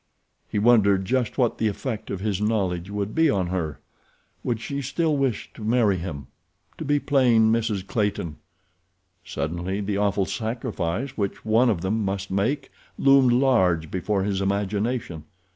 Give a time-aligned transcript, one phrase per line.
[0.49, 3.79] He wondered just what the effect of his knowledge would be on her.
[4.43, 7.85] Would she still wish to marry him—to be plain Mrs.
[7.85, 8.37] Clayton?
[9.23, 15.25] Suddenly the awful sacrifice which one of them must make loomed large before his imagination.